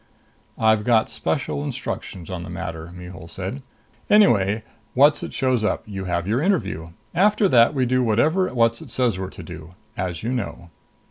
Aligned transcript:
"I've 0.57 0.83
got 0.83 1.11
special 1.11 1.63
instructions 1.63 2.31
on 2.31 2.41
the 2.41 2.49
matter," 2.49 2.91
Mihul 2.91 3.27
said. 3.27 3.61
"Anyway, 4.09 4.63
Whatzzit 4.97 5.31
shows 5.31 5.63
up. 5.63 5.83
You 5.85 6.05
have 6.05 6.27
your 6.27 6.41
interview. 6.41 6.93
After 7.13 7.47
that 7.49 7.75
we 7.75 7.85
do 7.85 8.01
whatever 8.01 8.49
Whatzzit 8.49 8.89
says 8.89 9.19
we're 9.19 9.29
to 9.29 9.43
do. 9.43 9.75
As 9.95 10.23
you 10.23 10.31
know." 10.31 10.71